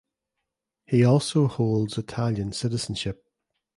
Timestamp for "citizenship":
2.53-3.23